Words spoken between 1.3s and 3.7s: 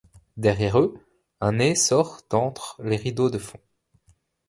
un nez sort d'entre les rideaux de fond.